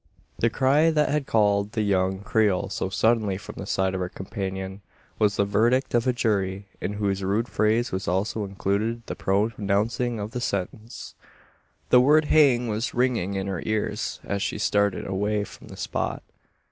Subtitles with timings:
[0.39, 4.09] The cry, that had called the young Creole so suddenly from the side of her
[4.09, 4.81] companion,
[5.19, 10.19] was the verdict of a jury in whose rude phrase was also included the pronouncing
[10.19, 11.13] of the sentence.
[11.91, 16.23] The word "hang" was ringing in her ears, as she started away from the spot.